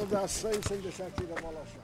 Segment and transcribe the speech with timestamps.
[0.00, 1.82] ele dá seis sem deixar cair a bola ao chão.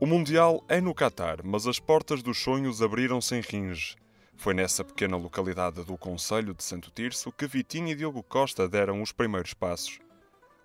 [0.00, 3.96] O Mundial é no Catar, mas as portas dos sonhos abriram-se em Rins.
[4.34, 9.02] Foi nessa pequena localidade do Conselho de Santo Tirso que Vitinho e Diogo Costa deram
[9.02, 9.98] os primeiros passos.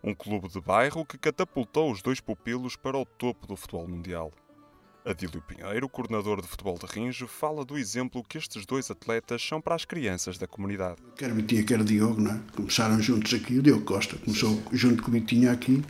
[0.01, 4.31] Um clube de bairro que catapultou os dois pupilos para o topo do futebol mundial.
[5.05, 9.59] Adílio Pinheiro, coordenador de futebol de Ringe, fala do exemplo que estes dois atletas são
[9.59, 11.01] para as crianças da comunidade.
[11.17, 12.39] Quer Vitinha, quer Diogo, não é?
[12.55, 13.59] Começaram juntos aqui.
[13.59, 15.83] O Diogo Costa começou junto com o Vitinha aqui.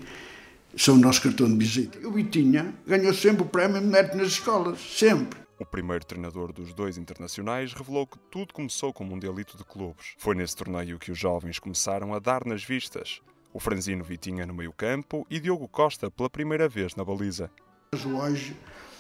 [0.78, 2.06] São o nosso cartão de visita.
[2.06, 4.78] O Vitinha ganhou sempre o prémio mérito nas escolas.
[4.80, 5.40] Sempre.
[5.58, 10.16] O primeiro treinador dos dois internacionais revelou que tudo começou com o Mundialito de Clubes.
[10.18, 13.22] Foi nesse torneio que os jovens começaram a dar nas vistas.
[13.54, 17.50] O franzino Vitinha no meio-campo e Diogo Costa pela primeira vez na baliza.
[17.94, 18.58] Hoje,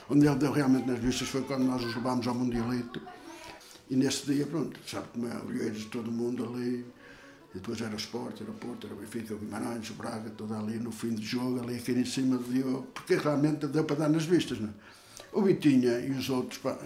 [0.09, 3.01] onde ele deu realmente nas vistas foi quando nós os levámos ao Mundialito.
[3.89, 6.85] E nesse dia, pronto, sabe como é, olheiros de todo mundo ali.
[7.55, 10.29] E depois era o Sport, era o Porto, era o Benfica, o Guimarães, o Braga,
[10.31, 12.87] tudo ali no fim do jogo, ali aqui em cima do Diogo.
[12.93, 14.73] Porque realmente deu para dar nas vistas, não é?
[15.31, 16.77] O Vitinha e os outros, pá,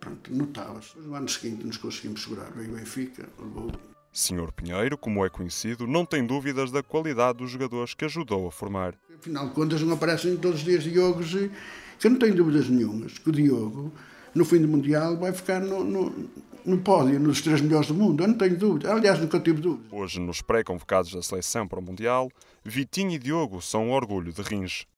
[0.00, 0.98] pronto, notava-se.
[0.98, 2.50] No ano seguinte nos conseguimos segurar.
[2.52, 3.70] Veio o Benfica, levou
[4.10, 8.52] Senhor Pinheiro, como é conhecido, não tem dúvidas da qualidade dos jogadores que ajudou a
[8.52, 8.94] formar.
[9.18, 11.50] Afinal de contas, não aparecem todos os dias Diogos e
[11.98, 13.92] que eu não tenho dúvidas nenhumas que o Diogo,
[14.34, 16.30] no fim do Mundial, vai ficar no, no,
[16.64, 18.22] no pódio, nos três melhores do mundo.
[18.22, 18.92] Eu não tenho dúvida.
[18.92, 19.84] Aliás, nunca tive dúvida.
[19.90, 22.30] Hoje, nos pré-convocados da seleção para o Mundial,
[22.64, 24.86] Vitinho e Diogo são um orgulho de Rins.